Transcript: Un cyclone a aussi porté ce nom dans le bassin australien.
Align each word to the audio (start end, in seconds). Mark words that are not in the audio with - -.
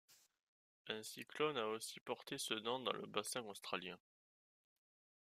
Un 0.87 1.03
cyclone 1.03 1.57
a 1.59 1.67
aussi 1.67 1.99
porté 1.99 2.39
ce 2.39 2.55
nom 2.55 2.79
dans 2.79 2.91
le 2.91 3.05
bassin 3.05 3.41
australien. 3.43 3.99